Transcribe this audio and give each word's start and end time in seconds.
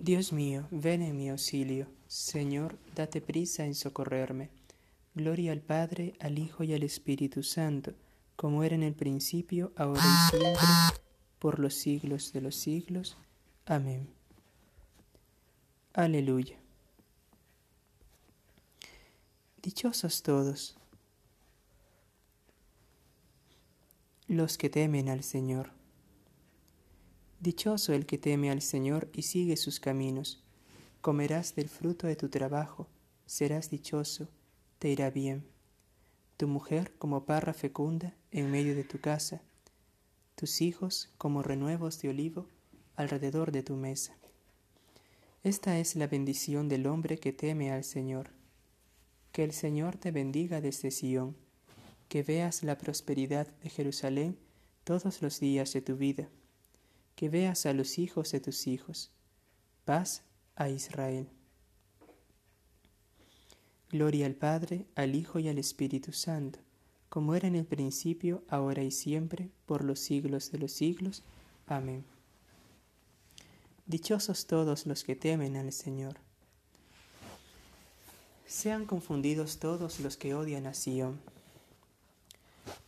Dios 0.00 0.32
mío, 0.32 0.68
ven 0.70 1.02
en 1.02 1.16
mi 1.16 1.28
auxilio. 1.28 1.88
Señor, 2.06 2.78
date 2.94 3.20
prisa 3.20 3.64
en 3.64 3.74
socorrerme. 3.74 4.48
Gloria 5.14 5.50
al 5.50 5.60
Padre, 5.60 6.14
al 6.20 6.38
Hijo 6.38 6.62
y 6.62 6.72
al 6.72 6.84
Espíritu 6.84 7.42
Santo, 7.42 7.94
como 8.36 8.62
era 8.62 8.76
en 8.76 8.84
el 8.84 8.94
principio, 8.94 9.72
ahora 9.74 10.00
y 10.00 10.36
siempre, 10.36 10.62
por 11.40 11.58
los 11.58 11.74
siglos 11.74 12.32
de 12.32 12.40
los 12.40 12.54
siglos. 12.54 13.16
Amén. 13.66 14.08
Aleluya. 15.94 16.56
Dichosos 19.60 20.22
todos 20.22 20.76
los 24.28 24.56
que 24.56 24.70
temen 24.70 25.08
al 25.08 25.24
Señor. 25.24 25.72
Dichoso 27.40 27.92
el 27.92 28.04
que 28.04 28.18
teme 28.18 28.50
al 28.50 28.62
Señor 28.62 29.08
y 29.12 29.22
sigue 29.22 29.56
sus 29.56 29.78
caminos. 29.78 30.42
Comerás 31.00 31.54
del 31.54 31.68
fruto 31.68 32.08
de 32.08 32.16
tu 32.16 32.28
trabajo, 32.28 32.88
serás 33.26 33.70
dichoso, 33.70 34.28
te 34.80 34.88
irá 34.88 35.10
bien. 35.10 35.46
Tu 36.36 36.48
mujer 36.48 36.92
como 36.98 37.26
parra 37.26 37.54
fecunda 37.54 38.16
en 38.32 38.50
medio 38.50 38.74
de 38.74 38.82
tu 38.82 38.98
casa, 39.00 39.40
tus 40.34 40.60
hijos 40.60 41.10
como 41.16 41.44
renuevos 41.44 42.02
de 42.02 42.08
olivo 42.08 42.46
alrededor 42.96 43.52
de 43.52 43.62
tu 43.62 43.76
mesa. 43.76 44.16
Esta 45.44 45.78
es 45.78 45.94
la 45.94 46.08
bendición 46.08 46.68
del 46.68 46.88
hombre 46.88 47.18
que 47.18 47.32
teme 47.32 47.70
al 47.70 47.84
Señor. 47.84 48.30
Que 49.30 49.44
el 49.44 49.52
Señor 49.52 49.96
te 49.96 50.10
bendiga 50.10 50.60
desde 50.60 50.90
Sión, 50.90 51.36
que 52.08 52.24
veas 52.24 52.64
la 52.64 52.76
prosperidad 52.78 53.46
de 53.62 53.70
Jerusalén 53.70 54.36
todos 54.82 55.22
los 55.22 55.38
días 55.38 55.72
de 55.72 55.82
tu 55.82 55.96
vida, 55.96 56.28
que 57.18 57.28
veas 57.28 57.66
a 57.66 57.72
los 57.72 57.98
hijos 57.98 58.30
de 58.30 58.38
tus 58.38 58.68
hijos. 58.68 59.10
Paz 59.84 60.22
a 60.54 60.68
Israel. 60.68 61.26
Gloria 63.90 64.24
al 64.26 64.36
Padre, 64.36 64.86
al 64.94 65.16
Hijo 65.16 65.40
y 65.40 65.48
al 65.48 65.58
Espíritu 65.58 66.12
Santo, 66.12 66.60
como 67.08 67.34
era 67.34 67.48
en 67.48 67.56
el 67.56 67.64
principio, 67.64 68.44
ahora 68.48 68.84
y 68.84 68.92
siempre, 68.92 69.50
por 69.66 69.82
los 69.82 69.98
siglos 69.98 70.52
de 70.52 70.58
los 70.58 70.70
siglos. 70.70 71.24
Amén. 71.66 72.04
Dichosos 73.86 74.46
todos 74.46 74.86
los 74.86 75.02
que 75.02 75.16
temen 75.16 75.56
al 75.56 75.72
Señor. 75.72 76.18
Sean 78.46 78.86
confundidos 78.86 79.58
todos 79.58 79.98
los 79.98 80.16
que 80.16 80.34
odian 80.34 80.68
a 80.68 80.74
Sion. 80.74 81.18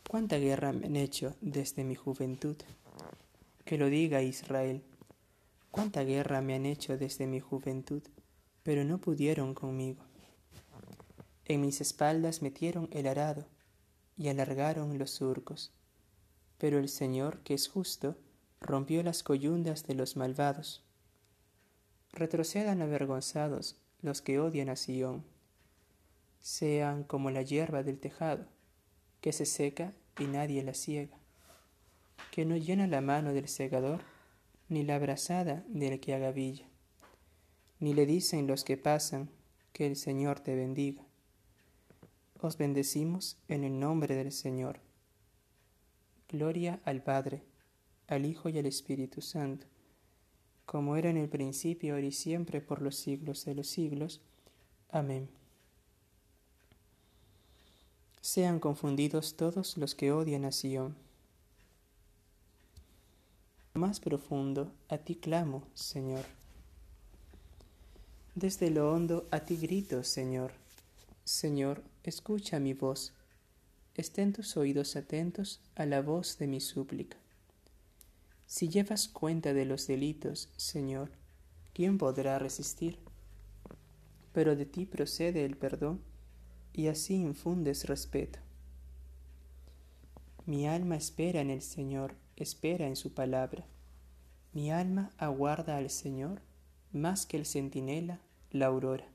¿Cuánta 0.08 0.36
guerra 0.36 0.72
me 0.72 0.86
han 0.86 0.94
hecho 0.94 1.34
desde 1.41 1.82
mi 1.82 1.97
juventud? 1.97 2.54
Que 3.70 3.78
lo 3.78 3.88
diga 3.88 4.20
Israel. 4.20 4.82
¿Cuánta 5.70 6.02
guerra 6.02 6.40
me 6.40 6.56
han 6.56 6.66
hecho 6.66 6.98
desde 6.98 7.28
mi 7.28 7.38
juventud? 7.38 8.02
Pero 8.64 8.82
no 8.82 8.98
pudieron 8.98 9.54
conmigo. 9.54 10.02
En 11.44 11.60
mis 11.60 11.80
espaldas 11.80 12.42
metieron 12.42 12.88
el 12.91 13.06
arado 13.06 13.46
y 14.16 14.26
alargaron 14.26 14.98
los 14.98 15.12
surcos. 15.12 15.70
Pero 16.58 16.80
el 16.80 16.88
Señor, 16.88 17.44
que 17.44 17.54
es 17.54 17.68
justo, 17.68 18.16
rompió 18.60 19.04
las 19.04 19.22
coyundas 19.22 19.86
de 19.86 19.94
los 19.94 20.16
malvados. 20.16 20.82
Retrocedan 22.10 22.82
avergonzados 22.82 23.76
los 24.02 24.20
que 24.20 24.41
odian 24.41 24.68
a 24.68 24.74
Sión. 24.74 25.24
Sean 26.41 27.04
como 27.04 27.30
la 27.30 27.42
hierba 27.42 27.84
del 27.84 28.00
tejado, 28.00 28.46
que 29.20 29.32
se 29.32 29.46
seca 29.46 29.92
y 30.18 30.24
nadie 30.24 30.64
la 30.64 30.74
ciega, 30.74 31.19
que 32.30 32.44
no 32.44 32.56
llena 32.56 32.86
la 32.86 33.00
mano 33.00 33.32
del 33.32 33.48
segador, 33.48 34.02
ni 34.68 34.84
la 34.84 34.96
abrazada 34.96 35.64
del 35.68 36.00
que 36.00 36.14
agavilla. 36.14 36.66
Ni 37.78 37.94
le 37.94 38.06
dicen 38.06 38.46
los 38.46 38.64
que 38.64 38.76
pasan, 38.76 39.30
que 39.72 39.86
el 39.86 39.96
Señor 39.96 40.41
te 40.41 40.54
bendiga. 40.54 41.02
Os 42.41 42.56
bendecimos 42.56 43.38
en 43.48 43.64
el 43.64 43.78
nombre 43.78 44.14
del 44.14 44.32
Señor. 44.32 44.81
Gloria 46.28 46.81
al 46.84 47.03
Padre, 47.03 47.42
al 48.06 48.26
Hijo 48.26 48.48
y 48.48 48.58
al 48.58 48.66
Espíritu 48.66 49.20
Santo 49.20 49.66
como 50.70 50.94
era 50.94 51.10
en 51.10 51.16
el 51.16 51.28
principio, 51.28 51.94
ahora 51.94 52.06
y 52.06 52.12
siempre, 52.12 52.60
por 52.60 52.81
los 52.81 52.94
siglos 52.94 53.44
de 53.44 53.56
los 53.56 53.66
siglos. 53.66 54.20
Amén. 54.88 55.28
Sean 58.20 58.60
confundidos 58.60 59.37
todos 59.37 59.76
los 59.76 59.97
que 59.97 60.12
odian 60.12 60.44
a 60.44 60.52
Sion. 60.52 60.94
Más 63.80 63.98
profundo, 63.98 64.74
a 64.91 64.98
ti 64.98 65.14
clamo, 65.14 65.66
Señor. 65.72 66.26
Desde 68.34 68.68
lo 68.68 68.92
hondo 68.92 69.26
a 69.30 69.41
ti 69.41 69.56
grito, 69.56 70.04
Señor. 70.04 70.52
Señor, 71.24 71.82
escucha 72.02 72.60
mi 72.60 72.74
voz. 72.74 73.14
Estén 73.94 74.34
tus 74.34 74.58
oídos 74.58 74.96
atentos 74.96 75.62
a 75.76 75.86
la 75.86 76.02
voz 76.02 76.36
de 76.36 76.46
mi 76.46 76.60
súplica. 76.60 77.16
Si 78.44 78.69
llevas 78.69 79.08
cuenta 79.08 79.54
de 79.54 79.64
los 79.64 79.86
delitos, 79.86 80.50
Señor, 80.58 81.10
¿quién 81.72 81.96
podrá 81.96 82.38
resistir? 82.38 82.98
Pero 84.34 84.56
de 84.56 84.66
ti 84.66 84.84
procede 84.84 85.46
el 85.46 85.56
perdón, 85.56 86.02
y 86.74 86.88
así 86.88 87.14
infundes 87.14 87.86
respeto. 87.86 88.40
Mi 90.44 90.69
alma 90.69 90.96
espera 90.96 91.40
en 91.40 91.48
el 91.48 91.62
Señor, 91.62 92.14
espera 92.42 92.86
en 92.86 92.96
su 92.96 93.14
palabra. 93.14 93.66
Mi 94.52 94.70
alma 94.70 95.10
aguarda 95.18 95.76
al 95.76 95.90
Señor 95.90 96.42
más 96.92 97.26
que 97.26 97.36
el 97.36 97.46
centinela 97.46 98.20
la 98.50 98.66
aurora. 98.66 99.06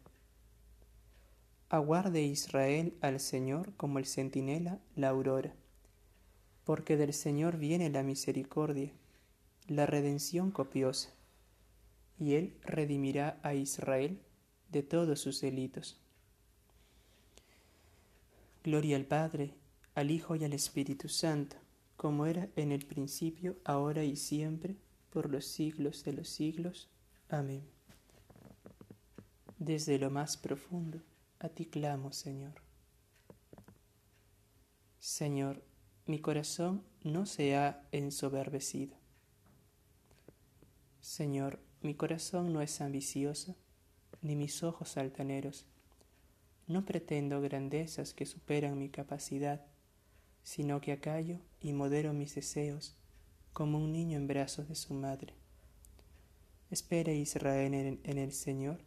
Aguarde 1.69 2.21
Israel 2.21 2.95
al 3.01 3.19
Señor 3.19 3.73
como 3.75 3.99
el 3.99 4.05
centinela 4.05 4.79
la 4.95 5.09
aurora, 5.09 5.53
porque 6.63 6.95
del 6.95 7.13
Señor 7.13 7.57
viene 7.57 7.89
la 7.89 8.03
misericordia 8.03 8.91
la 9.67 9.87
redención 9.87 10.51
copiosa, 10.51 11.09
y 12.19 12.35
Él 12.35 12.55
redimirá 12.61 13.39
a 13.41 13.55
Israel 13.55 14.21
de 14.69 14.83
todos 14.83 15.19
sus 15.19 15.41
delitos. 15.41 15.99
Gloria 18.63 18.95
al 18.95 19.05
Padre, 19.05 19.55
al 19.95 20.11
Hijo 20.11 20.35
y 20.35 20.43
al 20.43 20.53
Espíritu 20.53 21.09
Santo, 21.09 21.57
como 22.05 22.27
era 22.27 22.49
en 22.55 22.71
el 22.71 22.85
principio, 22.85 23.57
ahora 23.65 24.03
y 24.03 24.15
siempre, 24.15 24.77
por 25.09 25.27
los 25.27 25.47
siglos 25.47 26.03
de 26.03 26.13
los 26.13 26.29
siglos. 26.29 26.87
Amén. 27.29 27.67
Desde 29.57 29.97
lo 29.97 30.11
más 30.11 30.37
profundo, 30.37 31.01
a 31.39 31.49
ti 31.49 31.65
clamo, 31.65 32.11
Señor. 32.11 32.61
Señor, 34.99 35.63
mi 36.05 36.19
corazón 36.19 36.83
no 37.03 37.25
se 37.25 37.55
ha 37.55 37.87
ensoberbecido 37.91 38.95
Señor, 41.01 41.59
mi 41.81 41.95
corazón 41.95 42.53
no 42.53 42.61
es 42.61 42.81
ambicioso, 42.81 43.55
ni 44.21 44.35
mis 44.35 44.61
ojos 44.61 44.95
altaneros. 44.97 45.65
No 46.67 46.85
pretendo 46.85 47.41
grandezas 47.41 48.13
que 48.13 48.27
superan 48.27 48.77
mi 48.77 48.89
capacidad, 48.89 49.65
sino 50.45 50.79
que 50.79 50.91
acallo 50.91 51.39
y 51.65 51.73
modero 51.73 52.13
mis 52.13 52.35
deseos 52.35 52.95
como 53.51 53.79
un 53.79 53.91
niño 53.91 54.17
en 54.17 54.27
brazos 54.27 54.69
de 54.69 54.75
su 54.75 54.93
madre. 54.93 55.33
Espera 56.69 57.11
Israel 57.11 57.73
en, 57.73 57.99
en 58.03 58.17
el 58.19 58.33
Señor, 58.33 58.77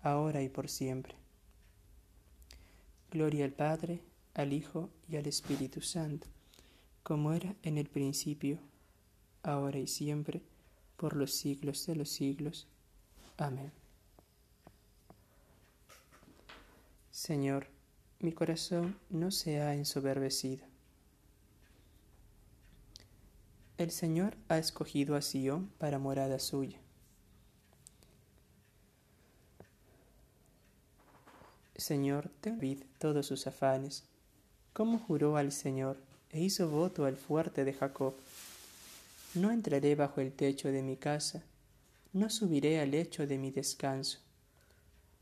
ahora 0.00 0.40
y 0.40 0.48
por 0.48 0.68
siempre. 0.68 1.16
Gloria 3.10 3.44
al 3.44 3.50
Padre, 3.50 4.00
al 4.32 4.52
Hijo 4.52 4.90
y 5.08 5.16
al 5.16 5.26
Espíritu 5.26 5.80
Santo, 5.80 6.28
como 7.02 7.32
era 7.32 7.56
en 7.64 7.78
el 7.78 7.88
principio, 7.88 8.60
ahora 9.42 9.80
y 9.80 9.88
siempre, 9.88 10.40
por 10.96 11.16
los 11.16 11.34
siglos 11.34 11.84
de 11.86 11.96
los 11.96 12.10
siglos. 12.10 12.68
Amén. 13.38 13.72
Señor, 17.10 17.66
mi 18.20 18.30
corazón 18.30 18.96
no 19.10 19.32
se 19.32 19.60
ha 19.60 19.74
ensoberbecido. 19.74 20.73
El 23.84 23.90
Señor 23.90 24.38
ha 24.48 24.56
escogido 24.56 25.14
a 25.14 25.20
Sión 25.20 25.68
para 25.76 25.98
morada 25.98 26.38
suya. 26.38 26.78
Señor, 31.76 32.30
te 32.40 32.50
olvid 32.50 32.84
todos 32.98 33.26
sus 33.26 33.46
afanes, 33.46 34.04
como 34.72 34.98
juró 34.98 35.36
al 35.36 35.52
Señor 35.52 35.98
e 36.30 36.40
hizo 36.40 36.70
voto 36.70 37.04
al 37.04 37.18
fuerte 37.18 37.66
de 37.66 37.74
Jacob 37.74 38.14
no 39.34 39.50
entraré 39.50 39.94
bajo 39.96 40.22
el 40.22 40.32
techo 40.32 40.68
de 40.72 40.82
mi 40.82 40.96
casa, 40.96 41.42
no 42.14 42.30
subiré 42.30 42.80
al 42.80 42.92
lecho 42.92 43.26
de 43.26 43.36
mi 43.36 43.50
descanso. 43.50 44.20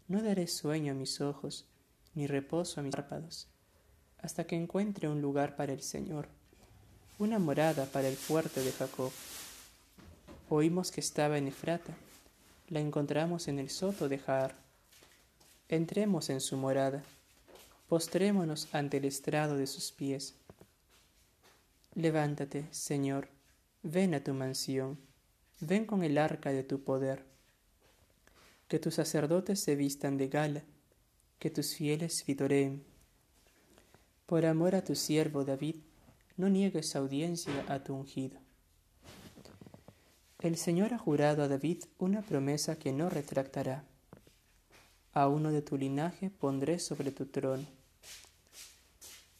No 0.06 0.22
daré 0.22 0.46
sueño 0.46 0.92
a 0.92 0.94
mis 0.94 1.20
ojos, 1.20 1.66
ni 2.14 2.28
reposo 2.28 2.78
a 2.78 2.84
mis 2.84 2.94
párpados, 2.94 3.48
hasta 4.18 4.46
que 4.46 4.54
encuentre 4.54 5.08
un 5.08 5.20
lugar 5.20 5.56
para 5.56 5.72
el 5.72 5.82
Señor, 5.82 6.28
una 7.22 7.38
morada 7.38 7.86
para 7.86 8.08
el 8.08 8.16
fuerte 8.16 8.64
de 8.64 8.72
Jacob. 8.72 9.12
Oímos 10.48 10.90
que 10.90 11.00
estaba 11.00 11.38
en 11.38 11.46
Efrata, 11.46 11.94
la 12.68 12.80
encontramos 12.80 13.46
en 13.46 13.60
el 13.60 13.70
soto 13.70 14.08
de 14.08 14.18
Jaar. 14.18 14.56
Entremos 15.68 16.30
en 16.30 16.40
su 16.40 16.56
morada, 16.56 17.04
postrémonos 17.88 18.66
ante 18.74 18.96
el 18.96 19.04
estrado 19.04 19.56
de 19.56 19.68
sus 19.68 19.92
pies. 19.92 20.34
Levántate, 21.94 22.66
Señor, 22.72 23.28
ven 23.84 24.14
a 24.14 24.24
tu 24.24 24.34
mansión, 24.34 24.98
ven 25.60 25.86
con 25.86 26.02
el 26.02 26.18
arca 26.18 26.50
de 26.50 26.64
tu 26.64 26.82
poder. 26.82 27.24
Que 28.66 28.80
tus 28.80 28.96
sacerdotes 28.96 29.60
se 29.60 29.76
vistan 29.76 30.18
de 30.18 30.26
gala, 30.26 30.62
que 31.38 31.50
tus 31.50 31.76
fieles 31.76 32.26
vitoreen. 32.26 32.82
Por 34.26 34.44
amor 34.44 34.74
a 34.74 34.82
tu 34.82 34.96
siervo 34.96 35.44
David, 35.44 35.76
no 36.36 36.48
niegues 36.48 36.96
audiencia 36.96 37.64
a 37.68 37.82
tu 37.82 37.94
ungido. 37.94 38.38
El 40.40 40.56
Señor 40.56 40.92
ha 40.92 40.98
jurado 40.98 41.42
a 41.42 41.48
David 41.48 41.84
una 41.98 42.22
promesa 42.22 42.76
que 42.76 42.92
no 42.92 43.08
retractará. 43.08 43.84
A 45.12 45.28
uno 45.28 45.52
de 45.52 45.62
tu 45.62 45.76
linaje 45.76 46.30
pondré 46.30 46.78
sobre 46.78 47.12
tu 47.12 47.26
trono. 47.26 47.64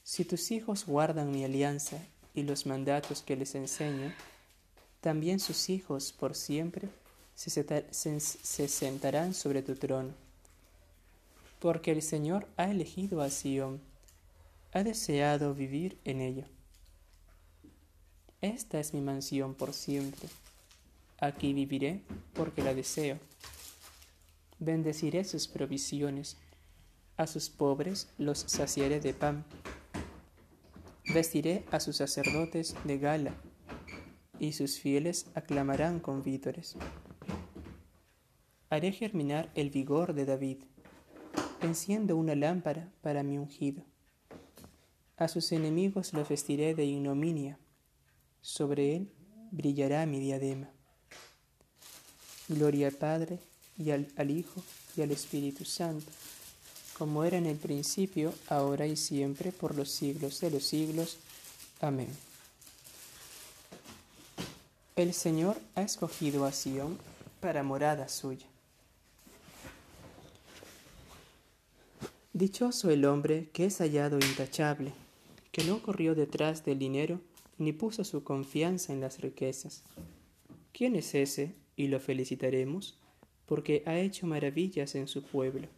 Si 0.05 0.25
tus 0.25 0.51
hijos 0.51 0.87
guardan 0.87 1.33
mi 1.33 1.45
alianza 1.45 1.97
y 2.35 2.43
los 2.43 2.67
mandatos 2.67 3.23
que 3.23 3.35
les 3.35 3.55
enseño, 3.55 4.13
también 5.01 5.41
sus 5.41 5.71
hijos 5.71 6.13
por 6.13 6.37
siempre 6.37 6.89
se, 7.35 8.69
sentarán 8.69 9.35
sobre 9.35 9.63
tu 9.63 9.75
trono. 9.75 10.13
Porque 11.59 11.91
el 11.91 12.03
Señor 12.03 12.47
ha 12.57 12.71
elegido 12.71 13.23
a 13.23 13.31
Sión, 13.31 13.81
ha 14.73 14.85
deseado 14.85 15.55
vivir 15.55 15.99
en 16.05 16.21
ella. 16.21 16.47
Esta 18.43 18.81
es 18.81 18.93
mi 18.93 19.01
mansión 19.01 19.55
por 19.55 19.73
siempre. 19.73 20.29
Aquí 21.21 21.53
viviré 21.53 22.03
porque 22.35 22.61
la 22.61 22.75
deseo. 22.75 23.21
Bendeciré 24.59 25.23
sus 25.23 25.47
provisiones. 25.47 26.37
A 27.17 27.29
sus 27.29 27.51
pobres 27.51 28.09
los 28.19 28.41
saciaré 28.41 28.99
de 28.99 29.15
pan. 29.15 29.45
Vestiré 31.15 31.65
a 31.71 31.79
sus 31.79 31.99
sacerdotes 31.99 32.75
de 32.83 32.99
gala, 32.99 33.33
y 34.41 34.55
sus 34.55 34.81
fieles 34.81 35.27
aclamarán 35.37 36.01
con 36.01 36.25
vítores. 36.25 36.75
Haré 38.71 38.91
germinar 38.91 39.53
el 39.55 39.71
vigor 39.71 40.15
de 40.15 40.25
David. 40.25 40.65
Enciendo 41.61 42.17
una 42.17 42.35
lámpara 42.35 42.91
para 43.03 43.23
mi 43.23 43.39
ungido. 43.39 43.85
A 45.17 45.29
sus 45.29 45.53
enemigos 45.53 46.13
los 46.13 46.29
vestiré 46.29 46.75
de 46.75 46.87
ignominia. 46.87 47.57
Sobre 48.43 48.97
él 48.97 49.13
brillará 49.51 50.05
mi 50.05 50.21
diadema. 50.21 50.69
Gloria 52.49 52.89
al 52.89 52.95
Padre, 52.95 53.39
y 53.79 53.91
al, 53.91 54.31
Hijo, 54.31 54.63
y 54.97 55.01
al 55.01 55.11
Espíritu 55.11 55.65
Santo 55.65 56.11
como 57.03 57.25
era 57.25 57.37
en 57.37 57.47
el 57.47 57.57
principio, 57.57 58.33
ahora 58.49 58.87
y 58.87 58.97
siempre, 58.97 59.51
por 59.51 59.75
los 59.75 59.91
siglos 59.91 60.41
de 60.41 60.53
los 60.53 60.65
siglos. 60.65 61.17
Amén. 61.81 62.09
El 64.95 65.13
Señor 65.13 65.59
ha 65.75 65.83
escogido 65.83 66.45
a 66.45 66.53
Sión 66.53 66.99
para 67.41 67.65
morada 67.65 68.09
suya. 68.09 68.47
Dichoso 72.33 72.91
el 72.91 73.05
hombre 73.05 73.49
que 73.53 73.67
es 73.67 73.79
hallado 73.79 74.19
intachable, 74.19 74.93
que 75.51 75.65
no 75.65 75.83
corrió 75.83 76.15
detrás 76.15 76.65
del 76.65 76.79
dinero 76.79 77.21
ni 77.63 77.73
puso 77.73 78.05
su 78.05 78.25
confianza 78.25 78.93
en 78.93 79.01
las 79.01 79.21
riquezas. 79.21 79.85
¿Quién 80.73 80.97
es 80.97 81.15
ese? 81.15 81.55
Y 81.77 81.89
lo 81.89 82.01
felicitaremos, 82.01 82.99
porque 83.47 83.83
ha 83.87 83.99
hecho 83.99 84.27
maravillas 84.27 84.95
en 84.95 85.07
su 85.07 85.23
pueblo. 85.23 85.69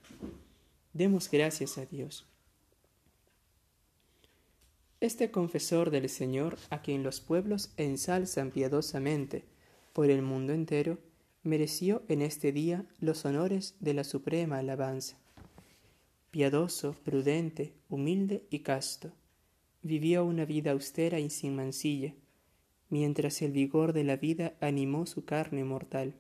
Demos 0.93 1.31
gracias 1.31 1.77
a 1.79 1.87
Dios. 1.87 2.27
Este 5.01 5.31
confesor 5.31 5.91
del 5.91 6.09
Señor, 6.09 6.57
a 6.71 6.81
quien 6.81 7.03
los 7.03 7.21
pueblos 7.21 7.73
ensalzan 7.77 8.51
piadosamente 8.51 9.45
por 9.93 10.09
el 10.09 10.23
mundo 10.23 10.55
entero, 10.55 10.99
mereció 11.43 12.03
en 12.09 12.23
este 12.23 12.53
día 12.53 12.87
los 13.01 13.27
honores 13.27 13.75
de 13.81 13.93
la 13.93 14.05
suprema 14.05 14.59
alabanza. 14.59 15.19
Piadoso, 16.31 16.95
prudente, 17.05 17.75
humilde 17.91 18.47
y 18.51 18.61
casto, 18.61 19.13
vivió 19.85 20.25
una 20.25 20.47
vida 20.47 20.73
austera 20.73 21.21
y 21.21 21.29
sin 21.29 21.55
mancilla, 21.55 22.15
mientras 22.89 23.43
el 23.43 23.53
vigor 23.53 23.93
de 23.93 24.03
la 24.03 24.17
vida 24.17 24.55
animó 24.61 25.05
su 25.05 25.27
carne 25.27 25.63
mortal. 25.63 26.15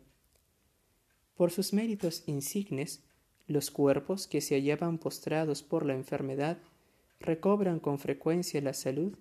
Por 1.34 1.50
sus 1.50 1.72
méritos 1.72 2.22
insignes, 2.26 3.02
los 3.46 3.70
cuerpos 3.70 4.26
que 4.26 4.42
se 4.42 4.54
hallaban 4.54 4.98
postrados 4.98 5.62
por 5.62 5.86
la 5.86 5.94
enfermedad 5.94 6.58
recobran 7.20 7.80
con 7.80 7.98
frecuencia 7.98 8.60
la 8.60 8.74
salud, 8.74 9.16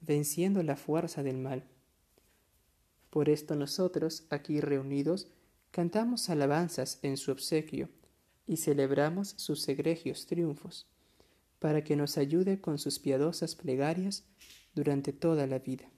venciendo 0.00 0.62
la 0.62 0.76
fuerza 0.76 1.22
del 1.22 1.36
mal. 1.36 1.64
Por 3.10 3.28
esto 3.28 3.54
nosotros, 3.54 4.26
aquí 4.30 4.62
reunidos, 4.62 5.28
cantamos 5.70 6.30
alabanzas 6.30 6.98
en 7.02 7.18
su 7.18 7.32
obsequio 7.32 7.90
y 8.46 8.56
celebramos 8.56 9.34
sus 9.36 9.68
egregios 9.68 10.24
triunfos, 10.24 10.86
para 11.64 11.82
que 11.82 11.96
nos 11.96 12.18
ayude 12.18 12.60
con 12.60 12.76
sus 12.76 12.98
piadosas 12.98 13.54
plegarias 13.54 14.24
durante 14.74 15.14
toda 15.14 15.46
la 15.46 15.60
vida. 15.60 15.88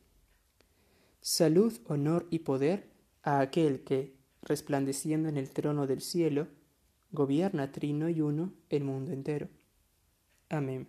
Salud, 1.20 1.76
honor 1.86 2.28
y 2.30 2.38
poder 2.38 2.88
a 3.24 3.40
aquel 3.40 3.82
que, 3.82 4.14
resplandeciendo 4.42 5.28
en 5.28 5.36
el 5.36 5.50
trono 5.50 5.88
del 5.88 6.02
cielo, 6.02 6.46
gobierna 7.10 7.72
trino 7.72 8.08
y 8.08 8.20
uno 8.20 8.52
el 8.68 8.84
mundo 8.84 9.10
entero. 9.10 9.48
Amén. 10.50 10.86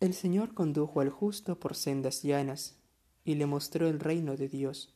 El 0.00 0.12
Señor 0.12 0.54
condujo 0.54 1.02
al 1.02 1.10
justo 1.10 1.60
por 1.60 1.76
sendas 1.76 2.24
llanas 2.24 2.80
y 3.24 3.36
le 3.36 3.46
mostró 3.46 3.86
el 3.86 4.00
reino 4.00 4.36
de 4.36 4.48
Dios. 4.48 4.92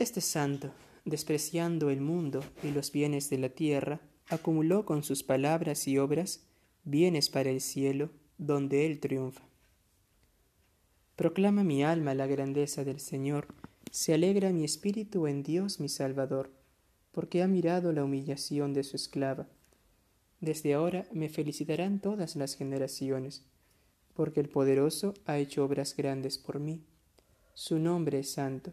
Este 0.00 0.20
santo, 0.20 0.72
despreciando 1.08 1.90
el 1.90 2.00
mundo 2.00 2.40
y 2.62 2.70
los 2.70 2.92
bienes 2.92 3.30
de 3.30 3.38
la 3.38 3.48
tierra, 3.48 4.00
acumuló 4.28 4.84
con 4.84 5.02
sus 5.02 5.22
palabras 5.22 5.88
y 5.88 5.98
obras 5.98 6.44
bienes 6.84 7.30
para 7.30 7.50
el 7.50 7.60
cielo, 7.60 8.10
donde 8.36 8.86
Él 8.86 9.00
triunfa. 9.00 9.42
Proclama 11.16 11.64
mi 11.64 11.82
alma 11.82 12.14
la 12.14 12.26
grandeza 12.26 12.84
del 12.84 13.00
Señor, 13.00 13.48
se 13.90 14.14
alegra 14.14 14.52
mi 14.52 14.64
espíritu 14.64 15.26
en 15.26 15.42
Dios 15.42 15.80
mi 15.80 15.88
Salvador, 15.88 16.52
porque 17.10 17.42
ha 17.42 17.48
mirado 17.48 17.92
la 17.92 18.04
humillación 18.04 18.74
de 18.74 18.84
su 18.84 18.96
esclava. 18.96 19.48
Desde 20.40 20.74
ahora 20.74 21.06
me 21.12 21.28
felicitarán 21.28 22.00
todas 22.00 22.36
las 22.36 22.54
generaciones, 22.54 23.44
porque 24.14 24.40
el 24.40 24.48
poderoso 24.48 25.14
ha 25.24 25.38
hecho 25.38 25.64
obras 25.64 25.96
grandes 25.96 26.38
por 26.38 26.60
mí. 26.60 26.84
Su 27.54 27.78
nombre 27.78 28.20
es 28.20 28.32
santo, 28.32 28.72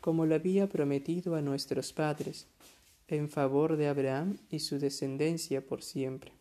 como 0.00 0.26
lo 0.26 0.34
había 0.34 0.68
prometido 0.68 1.34
a 1.34 1.42
nuestros 1.42 1.92
padres, 1.92 2.46
en 3.08 3.28
favor 3.28 3.76
de 3.76 3.88
Abraham 3.88 4.38
y 4.50 4.60
su 4.60 4.78
descendencia 4.78 5.60
por 5.64 5.82
siempre. 5.82 6.32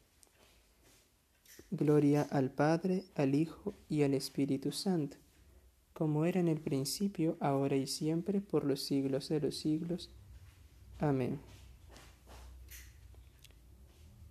Gloria 1.71 2.21
al 2.23 2.51
Padre, 2.51 3.05
al 3.15 3.35
Hijo 3.35 3.73
y 3.89 4.03
al 4.03 4.13
Espíritu 4.13 4.71
Santo 4.71 5.17
como 5.99 6.23
era 6.23 6.39
en 6.39 6.47
el 6.47 6.61
principio, 6.61 7.35
ahora 7.41 7.75
y 7.75 7.85
siempre, 7.85 8.39
por 8.39 8.63
los 8.63 8.81
siglos 8.83 9.27
de 9.27 9.41
los 9.41 9.57
siglos. 9.57 10.09
Amén. 10.97 11.41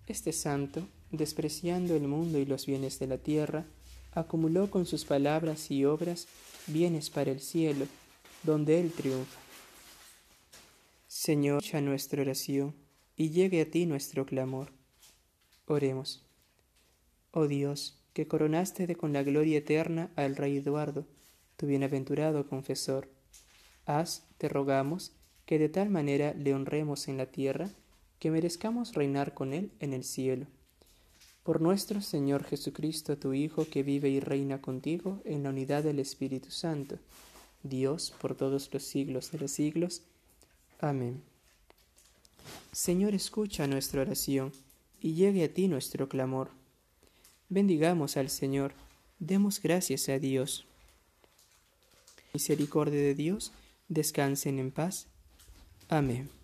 Este 0.06 0.32
santo, 0.32 0.88
despreciando 1.12 1.94
el 1.94 2.08
mundo 2.08 2.38
y 2.38 2.46
los 2.46 2.64
bienes 2.64 2.98
de 2.98 3.06
la 3.06 3.18
tierra, 3.18 3.66
acumuló 4.12 4.70
con 4.70 4.86
sus 4.86 5.04
palabras 5.04 5.70
y 5.70 5.84
obras 5.84 6.26
bienes 6.68 7.10
para 7.10 7.32
el 7.32 7.40
cielo, 7.40 7.84
donde 8.48 8.80
Él 8.80 8.90
triunfa. 8.90 9.38
Señor, 11.06 11.62
echa 11.62 11.82
nuestra 11.82 12.22
oración 12.22 12.74
y 13.14 13.28
llegue 13.28 13.60
a 13.60 13.70
ti 13.70 13.84
nuestro 13.84 14.24
clamor. 14.24 14.72
Oremos. 15.66 16.24
Oh 17.30 17.46
Dios, 17.46 18.02
que 18.14 18.26
coronaste 18.26 18.86
de 18.86 18.96
con 18.96 19.12
la 19.12 19.22
gloria 19.22 19.58
eterna 19.58 20.10
al 20.16 20.34
rey 20.34 20.56
Eduardo, 20.56 21.06
tu 21.58 21.66
bienaventurado 21.66 22.48
confesor, 22.48 23.10
haz 23.84 24.26
te 24.38 24.48
rogamos 24.48 25.12
que 25.44 25.58
de 25.58 25.68
tal 25.68 25.90
manera 25.90 26.32
le 26.32 26.54
honremos 26.54 27.08
en 27.08 27.18
la 27.18 27.26
tierra, 27.26 27.68
que 28.18 28.30
merezcamos 28.30 28.94
reinar 28.94 29.34
con 29.34 29.52
Él 29.52 29.72
en 29.80 29.92
el 29.92 30.04
cielo. 30.04 30.46
Por 31.42 31.60
nuestro 31.60 32.00
Señor 32.00 32.44
Jesucristo, 32.44 33.18
tu 33.18 33.34
Hijo, 33.34 33.66
que 33.66 33.82
vive 33.82 34.08
y 34.08 34.20
reina 34.20 34.62
contigo 34.62 35.20
en 35.26 35.42
la 35.42 35.50
unidad 35.50 35.82
del 35.82 35.98
Espíritu 35.98 36.50
Santo, 36.50 36.98
Dios 37.62 38.14
por 38.20 38.34
todos 38.34 38.70
los 38.72 38.82
siglos 38.82 39.30
de 39.32 39.38
los 39.38 39.50
siglos. 39.50 40.02
Amén. 40.80 41.22
Señor, 42.72 43.14
escucha 43.14 43.66
nuestra 43.66 44.02
oración 44.02 44.52
y 45.00 45.14
llegue 45.14 45.44
a 45.44 45.52
ti 45.52 45.68
nuestro 45.68 46.08
clamor. 46.08 46.50
Bendigamos 47.48 48.16
al 48.16 48.30
Señor, 48.30 48.72
demos 49.18 49.60
gracias 49.60 50.08
a 50.08 50.18
Dios. 50.18 50.66
Misericordia 52.32 53.00
de 53.00 53.14
Dios, 53.14 53.52
descansen 53.88 54.58
en 54.58 54.70
paz. 54.70 55.06
Amén. 55.88 56.37